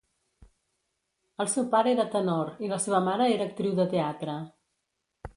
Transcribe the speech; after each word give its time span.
El 1.43 1.49
seu 1.51 1.67
pare 1.75 1.91
era 1.91 2.05
tenor 2.15 2.49
i 2.67 2.69
la 2.71 2.79
seva 2.85 3.01
mare 3.09 3.27
era 3.35 3.45
actriu 3.51 3.75
de 3.81 3.85
teatre. 3.93 4.39